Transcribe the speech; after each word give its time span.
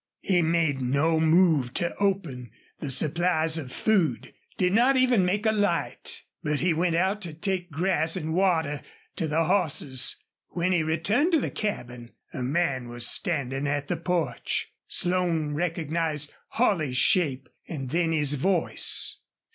He 0.21 0.41
made 0.41 0.81
no 0.81 1.19
move 1.19 1.75
to 1.75 1.93
open 1.97 2.49
the 2.79 2.89
supplies 2.89 3.59
of 3.59 3.71
food, 3.71 4.33
did 4.57 4.73
not 4.73 4.97
even 4.97 5.23
make 5.23 5.45
a 5.45 5.51
light. 5.51 6.23
But 6.41 6.59
he 6.59 6.73
went 6.73 6.95
out 6.95 7.21
to 7.21 7.33
take 7.35 7.69
grass 7.69 8.15
and 8.15 8.33
water 8.33 8.81
to 9.17 9.27
the 9.27 9.43
horses. 9.43 10.15
When 10.49 10.71
he 10.71 10.81
returned 10.81 11.33
to 11.33 11.39
the 11.39 11.51
cabin 11.51 12.13
a 12.33 12.41
man 12.41 12.85
was 12.89 13.05
standing 13.05 13.67
at 13.67 13.89
the 13.89 13.95
porch. 13.97 14.73
Slone 14.87 15.53
recognized 15.53 16.33
Holley's 16.47 16.97
shape 16.97 17.47
and 17.67 17.91
then 17.91 18.11
his 18.11 18.33
voice. 18.33 19.19